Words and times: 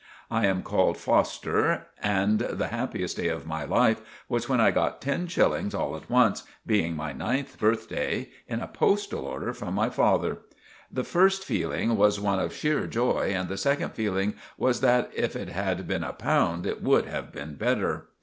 I 0.31 0.47
am 0.47 0.63
called 0.63 0.97
Foster 0.97 1.85
and 2.01 2.39
the 2.39 2.69
hapiest 2.69 3.17
day 3.17 3.27
of 3.27 3.45
my 3.45 3.65
life 3.65 4.01
was 4.27 4.49
when 4.49 4.59
I 4.59 4.71
got 4.71 4.99
ten 4.99 5.27
shillings 5.27 5.75
all 5.75 5.95
at 5.95 6.09
once, 6.09 6.41
being 6.65 6.95
my 6.95 7.13
ninth 7.13 7.59
birthday 7.59 8.29
in 8.47 8.61
a 8.61 8.67
postal 8.67 9.27
order 9.27 9.53
from 9.53 9.75
my 9.75 9.91
father. 9.91 10.39
The 10.91 11.03
first 11.03 11.45
fealing 11.45 11.97
was 11.97 12.19
one 12.19 12.39
of 12.39 12.51
shere 12.51 12.87
joy, 12.87 13.31
and 13.35 13.47
the 13.47 13.57
second 13.57 13.91
fealing 13.91 14.33
was 14.57 14.81
that 14.81 15.11
if 15.13 15.35
it 15.35 15.49
had 15.49 15.87
been 15.87 16.03
a 16.03 16.13
pound 16.13 16.65
it 16.65 16.81
would 16.81 17.05
have 17.05 17.31
been 17.31 17.53
better. 17.53 18.07